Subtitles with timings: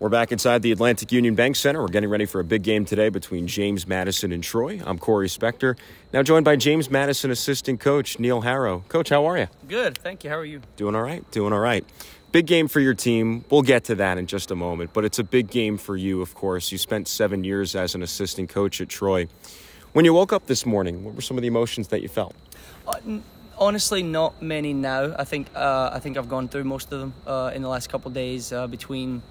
[0.00, 1.80] We're back inside the Atlantic Union Bank Center.
[1.80, 4.80] We're getting ready for a big game today between James Madison and Troy.
[4.86, 5.76] I'm Corey Spector,
[6.12, 8.84] now joined by James Madison assistant coach Neil Harrow.
[8.88, 9.48] Coach, how are you?
[9.66, 10.30] Good, thank you.
[10.30, 10.60] How are you?
[10.76, 11.28] Doing all right.
[11.32, 11.84] Doing all right.
[12.30, 13.44] Big game for your team.
[13.50, 16.22] We'll get to that in just a moment, but it's a big game for you,
[16.22, 16.70] of course.
[16.70, 19.26] You spent seven years as an assistant coach at Troy.
[19.94, 22.36] When you woke up this morning, what were some of the emotions that you felt?
[22.86, 23.18] Uh,
[23.58, 25.16] honestly, not many now.
[25.18, 27.88] I think uh, I think I've gone through most of them uh, in the last
[27.88, 29.22] couple of days uh, between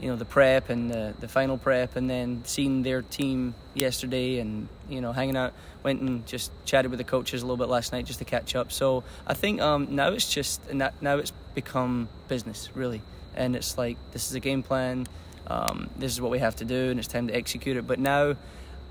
[0.00, 4.38] you know the prep and the, the final prep and then seeing their team yesterday
[4.38, 5.52] and you know hanging out
[5.82, 8.54] went and just chatted with the coaches a little bit last night just to catch
[8.54, 8.72] up.
[8.72, 13.02] So i think um, now it's just now it's become business really.
[13.34, 15.06] And it's like this is a game plan
[15.46, 17.86] um, this is what we have to do and it's time to execute it.
[17.86, 18.36] But now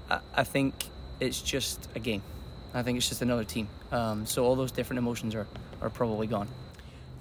[0.10, 2.22] i, I think it's just a game.
[2.74, 3.70] I think it's just another team.
[3.92, 5.48] Um, so all those different emotions are,
[5.82, 6.50] are probably gone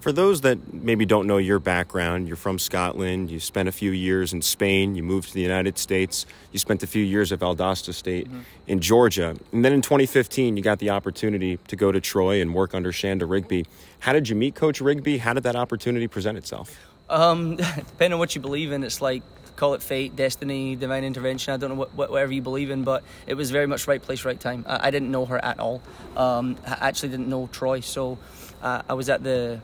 [0.01, 3.91] for those that maybe don't know your background, you're from Scotland, you spent a few
[3.91, 7.41] years in Spain, you moved to the United States, you spent a few years at
[7.41, 8.41] Valdosta State mm-hmm.
[8.67, 9.37] in Georgia.
[9.53, 12.93] And then in 2015, you got the opportunity to go to Troy and work under
[12.93, 13.67] Chanda Rigby.
[14.01, 15.19] How did you meet Coach Rigby?
[15.19, 16.79] How did that opportunity present itself?
[17.09, 19.23] Um, depending on what you believe in, it's like
[19.57, 21.55] call it fate, destiny, divine intervention.
[21.55, 24.25] I don't know what, whatever you believe in, but it was very much right place,
[24.25, 24.65] right time.
[24.69, 25.83] I, I didn't know her at all.
[26.17, 28.19] Um, I actually didn't know Troy, so
[28.63, 29.61] uh, I was at the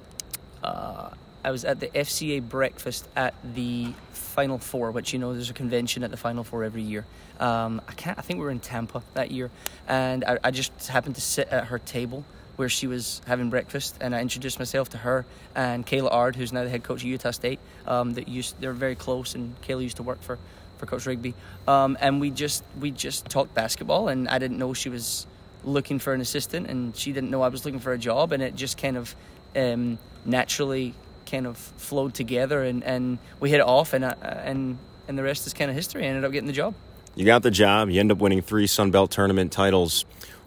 [0.62, 1.10] uh,
[1.44, 5.54] I was at the FCA breakfast at the Final Four, which you know there's a
[5.54, 7.04] convention at the Final Four every year.
[7.40, 8.18] Um, I can't.
[8.18, 9.50] I think we were in Tampa that year,
[9.88, 12.24] and I, I, just happened to sit at her table
[12.56, 15.24] where she was having breakfast, and I introduced myself to her
[15.54, 17.58] and Kayla Ard, who's now the head coach of Utah State.
[17.86, 20.38] Um, that used they're very close, and Kayla used to work for
[20.78, 21.34] for Coach Rigby,
[21.66, 25.26] um, and we just we just talked basketball, and I didn't know she was
[25.64, 28.42] looking for an assistant, and she didn't know I was looking for a job, and
[28.42, 29.16] it just kind of
[29.56, 30.94] um, naturally
[31.26, 34.78] kind of flowed together, and, and we hit it off, and uh, and
[35.08, 36.04] and the rest is kind of history.
[36.04, 36.74] I ended up getting the job.
[37.14, 37.90] You got the job.
[37.90, 40.04] You end up winning three Sun Belt tournament titles.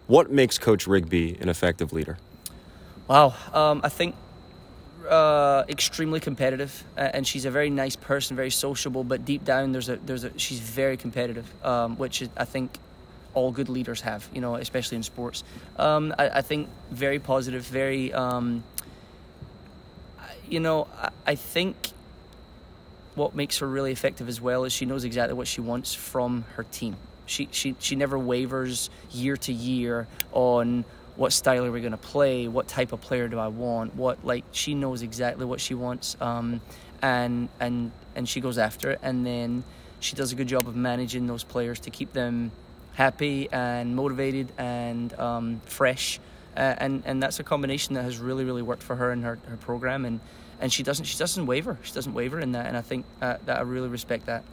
[0.08, 2.18] What makes Coach Rigby an effective leader?
[3.08, 4.16] Wow, um, I think
[5.10, 9.04] uh, extremely competitive, and she's a very nice person, very sociable.
[9.04, 12.78] But deep down, there's a there's a she's very competitive, um, which is, I think
[13.34, 14.28] all good leaders have.
[14.34, 15.44] You know, especially in sports.
[15.78, 18.64] Um, I, I, think very positive, very um,
[20.50, 21.76] you know, I, I think
[23.16, 26.46] what makes her really effective as well is she knows exactly what she wants from
[26.56, 26.98] her team.
[27.26, 30.86] She she she never wavers year to year on
[31.16, 34.24] what style are we going to play, what type of player do I want, what
[34.26, 36.62] like she knows exactly what she wants, um,
[37.02, 39.64] and and and she goes after it, and then
[40.00, 42.52] she does a good job of managing those players to keep them
[42.94, 46.20] happy and motivated and um, fresh
[46.58, 49.40] uh, and and that's a combination that has really really worked for her in her,
[49.48, 50.20] her program and
[50.60, 53.38] and she doesn't she doesn't waver she doesn't waver in that and I think uh,
[53.46, 54.44] that I really respect that.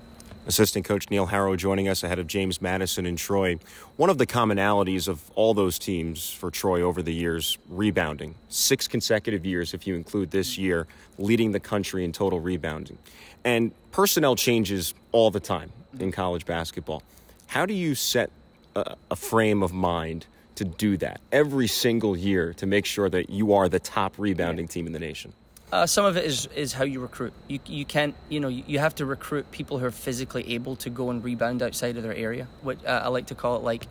[0.44, 3.58] Assistant coach Neil Harrow joining us ahead of James Madison and Troy.
[3.96, 8.34] One of the commonalities of all those teams for Troy over the years, rebounding.
[8.48, 12.98] Six consecutive years, if you include this year, leading the country in total rebounding.
[13.44, 17.04] And personnel changes all the time in college basketball.
[17.46, 18.30] How do you set
[18.74, 20.26] a, a frame of mind
[20.62, 24.68] to do that every single year to make sure that you are the top rebounding
[24.68, 25.32] team in the nation?
[25.72, 27.32] Uh, some of it is, is how you recruit.
[27.48, 30.90] You, you can't, you know, you, have to recruit people who are physically able to
[30.90, 32.46] go and rebound outside of their area.
[32.60, 33.86] What uh, I like to call it like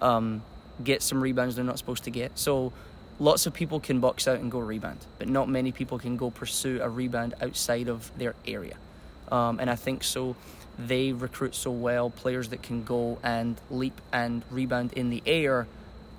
[0.00, 0.42] um,
[0.82, 2.38] get some rebounds they're not supposed to get.
[2.38, 2.72] So
[3.18, 6.30] lots of people can box out and go rebound, but not many people can go
[6.30, 8.76] pursue a rebound outside of their area.
[9.30, 10.36] Um, and I think so.
[10.78, 15.66] They recruit so well players that can go and leap and rebound in the air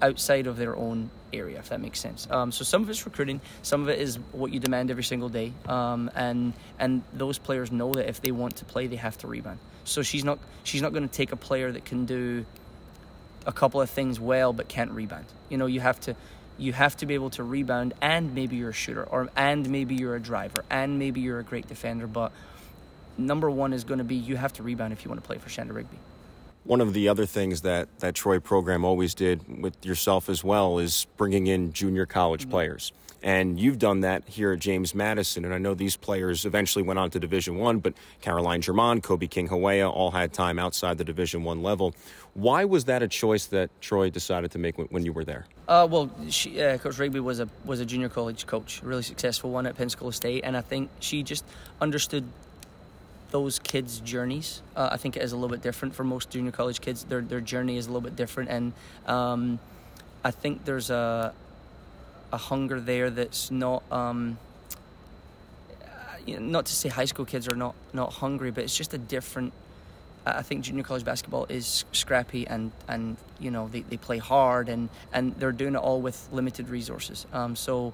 [0.01, 2.27] outside of their own area, if that makes sense.
[2.29, 5.29] Um, so some of it's recruiting, some of it is what you demand every single
[5.29, 9.17] day, um, and and those players know that if they want to play, they have
[9.19, 9.59] to rebound.
[9.83, 12.45] So she's not she's not going to take a player that can do
[13.45, 15.25] a couple of things well but can't rebound.
[15.49, 16.15] You know, you have to
[16.57, 19.95] you have to be able to rebound, and maybe you're a shooter, or and maybe
[19.95, 22.31] you're a driver, and maybe you're a great defender, but
[23.17, 25.37] number one is going to be you have to rebound if you want to play
[25.39, 25.97] for Chanda Rigby
[26.67, 30.79] one of the other things that that Troy program always did with yourself as well
[30.79, 32.51] is bringing in junior college mm-hmm.
[32.51, 32.91] players.
[33.23, 36.99] And you've done that here at James Madison, and I know these players eventually went
[36.99, 41.03] on to Division One, but Caroline Germain, Kobe King Hawea, all had time outside the
[41.03, 41.95] Division One level.
[42.35, 45.47] Why was that a choice that Troy decided to make when, when you were there?
[45.67, 49.01] Uh, well, she, uh, Coach Rigby was a was a junior college coach, a really
[49.01, 51.43] successful one at Pensacola State, and I think she just
[51.81, 52.23] understood
[53.31, 54.61] those kids' journeys.
[54.75, 57.03] Uh, I think it is a little bit different for most junior college kids.
[57.03, 58.73] Their their journey is a little bit different, and
[59.05, 59.59] um,
[60.23, 61.33] I think there's a
[62.31, 63.83] a hunger there that's not.
[63.91, 64.37] Um,
[66.27, 69.53] not to say high school kids are not not hungry, but it's just a different.
[70.25, 74.67] I think junior college basketball is scrappy and and you know they, they play hard
[74.67, 77.25] and and they're doing it all with limited resources.
[77.33, 77.93] Um, so.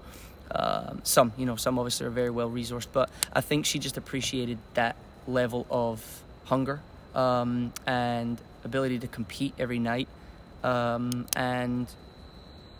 [0.52, 3.98] Um, some, you know, some obviously are very well resourced, but I think she just
[3.98, 4.96] appreciated that
[5.28, 6.82] level of hunger
[7.16, 10.08] um, and ability to compete every night
[10.64, 11.88] um, and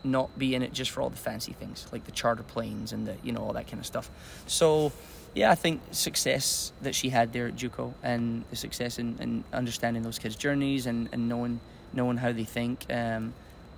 [0.04, 3.08] not be in it just for all the fancy things like the charter planes and
[3.08, 4.10] the you know all that kind of stuff.
[4.48, 4.92] So
[5.34, 9.44] yeah, I think success that she had there at JUCO and the success in, in
[9.52, 11.60] understanding those kids' journeys and, and knowing
[11.94, 12.86] knowing how they think.
[12.90, 13.34] Um,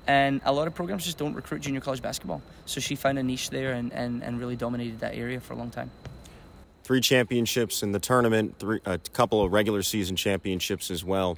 [0.08, 2.42] and a lot of programs just don't recruit junior college basketball.
[2.66, 5.56] So she found a niche there and, and, and really dominated that area for a
[5.56, 5.90] long time.
[6.86, 11.36] Three championships in the tournament, three, a couple of regular season championships as well.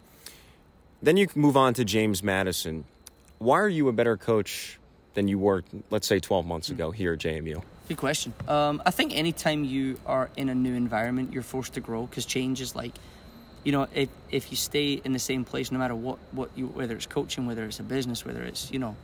[1.01, 2.83] Then you move on to James Madison.
[3.39, 4.77] Why are you a better coach
[5.13, 7.63] than you were, let's say, 12 months ago here at JMU?
[7.87, 8.33] Good question.
[8.45, 12.25] Um, I think anytime you are in a new environment, you're forced to grow because
[12.25, 12.91] change is like,
[13.63, 16.67] you know, if, if you stay in the same place, no matter what, what you,
[16.67, 18.97] whether it's coaching, whether it's a business, whether it's, you know,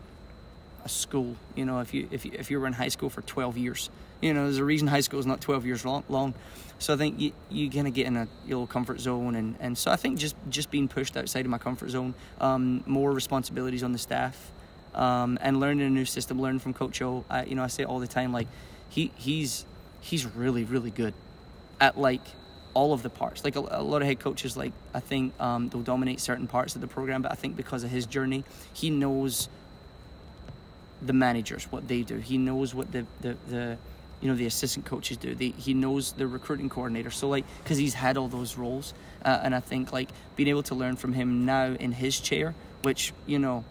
[0.83, 3.21] a school, you know, if you, if you, if you were in high school for
[3.21, 3.89] 12 years,
[4.21, 6.03] you know, there's a reason high school is not 12 years long.
[6.09, 6.33] long.
[6.79, 9.35] So I think you, you kind of get in a little comfort zone.
[9.35, 12.83] And, and so I think just, just being pushed outside of my comfort zone, um,
[12.85, 14.51] more responsibilities on the staff,
[14.93, 17.25] um, and learning a new system, learning from Coach O.
[17.29, 18.47] I, you know, I say all the time, like,
[18.89, 19.65] he, he's,
[20.01, 21.13] he's really, really good
[21.81, 22.21] at like
[22.73, 23.43] all of the parts.
[23.43, 26.75] Like a, a lot of head coaches, like I think um, they'll dominate certain parts
[26.75, 28.43] of the program, but I think because of his journey,
[28.73, 29.49] he knows
[31.05, 32.17] the managers what they do.
[32.17, 33.77] He knows what the the, the
[34.21, 35.35] you know the assistant coaches do.
[35.35, 37.11] They, he knows the recruiting coordinator.
[37.11, 38.93] So like because he's had all those roles,
[39.25, 42.55] uh, and I think like being able to learn from him now in his chair,
[42.83, 43.65] which you know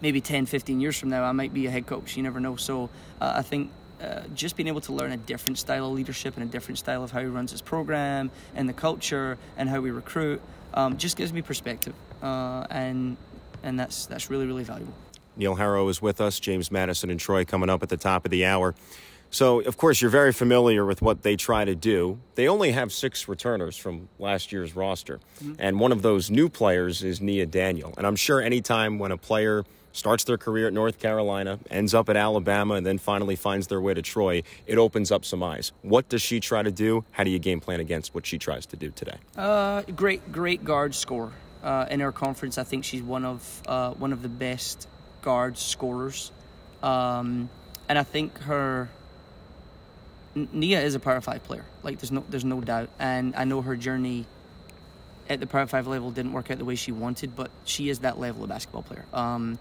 [0.00, 2.16] maybe 10, 15 years from now I might be a head coach.
[2.16, 2.56] You never know.
[2.56, 2.90] So
[3.20, 3.70] uh, I think.
[4.02, 7.04] Uh, just being able to learn a different style of leadership and a different style
[7.04, 10.42] of how he runs his program and the culture and how we recruit
[10.74, 13.16] um, just gives me perspective, uh, and
[13.62, 14.92] and that's that's really really valuable.
[15.36, 18.30] Neil Harrow is with us, James Madison and Troy coming up at the top of
[18.30, 18.74] the hour.
[19.30, 22.20] So, of course, you're very familiar with what they try to do.
[22.36, 25.18] They only have six returners from last year's roster.
[25.42, 25.54] Mm-hmm.
[25.58, 27.92] And one of those new players is Nia Daniel.
[27.96, 32.08] And I'm sure anytime when a player starts their career at North Carolina, ends up
[32.08, 35.72] at Alabama, and then finally finds their way to Troy, it opens up some eyes.
[35.82, 37.04] What does she try to do?
[37.12, 39.16] How do you game plan against what she tries to do today?
[39.36, 41.32] Uh, great, great guard score.
[41.62, 44.86] Uh, in our conference, I think she's one of uh, one of the best
[45.24, 46.30] guard scorers,
[46.82, 47.48] um,
[47.88, 48.90] and I think her
[50.34, 51.64] Nia is a Power Five player.
[51.82, 54.26] Like there's no there's no doubt, and I know her journey
[55.28, 58.00] at the Power Five level didn't work out the way she wanted, but she is
[58.00, 59.58] that level of basketball player, um,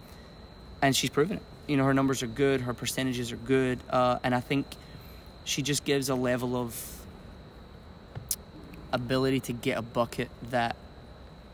[0.81, 1.44] and she's proven it.
[1.68, 4.65] You know her numbers are good, her percentages are good, uh, and I think
[5.45, 6.75] she just gives a level of
[8.92, 10.75] ability to get a bucket that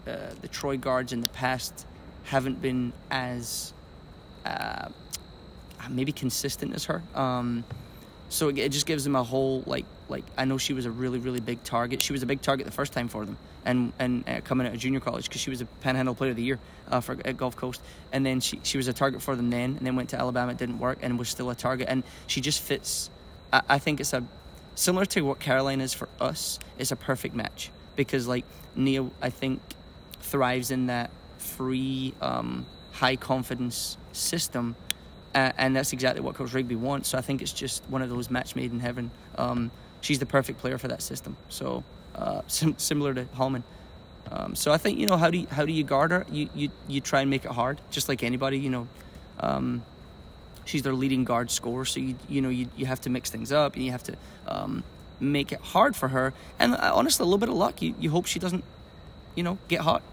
[0.07, 1.85] uh, the Troy guards in the past
[2.23, 3.73] haven't been as
[4.49, 4.89] uh,
[5.89, 7.01] maybe consistent as her.
[7.15, 7.63] Um,
[8.29, 10.91] so it, it just gives them a whole like like I know she was a
[10.91, 12.01] really really big target.
[12.01, 14.73] She was a big target the first time for them, and and uh, coming out
[14.73, 16.59] of junior college because she was a Panhandle Player of the Year
[16.89, 17.81] uh, for at Gulf Coast,
[18.11, 20.51] and then she she was a target for them then, and then went to Alabama.
[20.51, 21.87] It didn't work, and was still a target.
[21.89, 23.09] And she just fits.
[23.51, 24.23] I, I think it's a
[24.75, 26.59] similar to what Caroline is for us.
[26.77, 28.45] It's a perfect match because like
[28.75, 29.61] Nia, I think
[30.21, 34.75] thrives in that free, um, high confidence system
[35.35, 37.09] uh, and that's exactly what Coach Rigby wants.
[37.09, 39.11] So I think it's just one of those match made in heaven.
[39.37, 39.71] Um,
[40.01, 41.37] she's the perfect player for that system.
[41.49, 41.83] So
[42.15, 43.63] uh, sim- similar to Hallman.
[44.31, 46.25] Um, so I think you know how do you, how do you guard her?
[46.31, 48.59] You, you you try and make it hard, just like anybody.
[48.59, 48.87] You know,
[49.39, 49.83] um,
[50.65, 53.51] she's their leading guard scorer, so you you know you, you have to mix things
[53.51, 54.15] up and you have to
[54.47, 54.83] um,
[55.19, 56.33] make it hard for her.
[56.59, 57.81] And uh, honestly, a little bit of luck.
[57.81, 58.63] You you hope she doesn't,
[59.35, 60.03] you know, get hot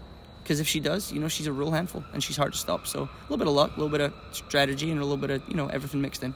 [0.47, 2.87] because if she does, you know, she's a real handful and she's hard to stop.
[2.87, 5.29] So a little bit of luck, a little bit of strategy, and a little bit
[5.29, 6.33] of you know everything mixed in.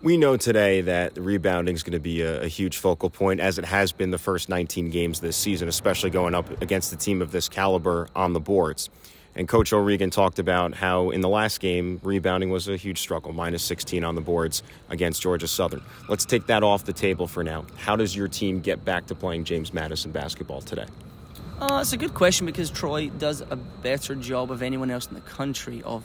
[0.00, 3.58] We know today that rebounding is going to be a, a, huge focal point, as
[3.58, 7.22] it has been the first 19 games this season, especially going up against a team
[7.22, 8.88] of this caliber on the boards.
[9.36, 13.32] And Coach O'Regan talked about how in the last game, rebounding was a huge struggle,
[13.32, 15.82] minus 16 on the boards against Georgia Southern.
[16.08, 17.66] Let's take that off the table for now.
[17.76, 20.86] How does your team get back to playing James Madison basketball today?
[21.62, 25.14] Uh, it's a good question because Troy does a better job of anyone else in
[25.14, 26.02] the country of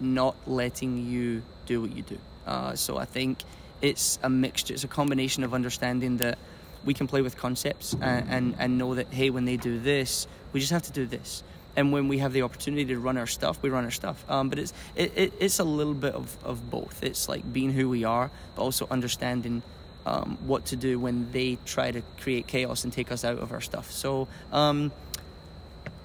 [0.00, 2.18] not letting you do what you do.
[2.44, 3.38] Uh, so I think
[3.80, 6.38] it's a mixture, it's a combination of understanding that
[6.84, 10.26] we can play with concepts and, and, and know that, hey, when they do this,
[10.52, 11.44] we just have to do this.
[11.76, 14.24] And when we have the opportunity to run our stuff, we run our stuff.
[14.28, 17.04] Um, but it's it, it, it's a little bit of, of both.
[17.04, 19.62] It's like being who we are, but also understanding
[20.06, 23.52] um, what to do when they try to create chaos and take us out of
[23.52, 23.90] our stuff.
[23.90, 24.92] So, um,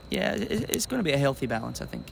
[0.09, 2.11] yeah, it, it's going to be a healthy balance, I think.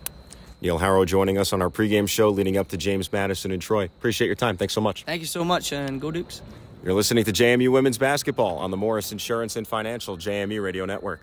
[0.61, 3.85] Neil Harrow joining us on our pregame show leading up to James Madison and Troy.
[3.85, 4.55] Appreciate your time.
[4.55, 5.03] Thanks so much.
[5.03, 6.41] Thank you so much, and go Dukes.
[6.83, 11.21] You're listening to JMU Women's Basketball on the Morris Insurance and Financial JMU Radio Network.